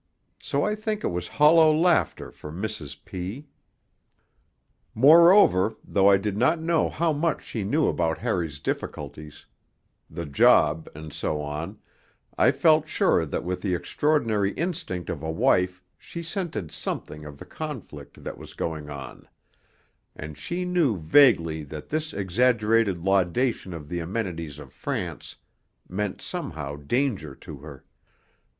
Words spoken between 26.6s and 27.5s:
danger